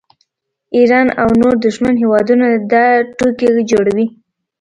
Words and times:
ایران 0.77 1.07
او 1.21 1.29
نور 1.41 1.53
دښمن 1.65 1.93
هیوادونه 2.03 2.45
دا 2.71 2.85
ټوکې 3.17 3.49
جوړوي 3.71 4.05